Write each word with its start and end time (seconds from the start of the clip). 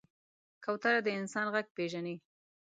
کوتره 0.63 0.99
د 1.05 1.07
انسان 1.19 1.47
غږ 1.53 1.65
پېژني. 1.75 2.15